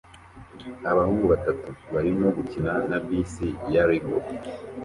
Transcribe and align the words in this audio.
Abahungu 0.91 1.25
batatu 1.33 1.69
barimo 1.93 2.27
gukina 2.37 2.71
na 2.89 2.97
bisi 3.05 3.47
ya 3.73 3.83
Lego 3.89 4.15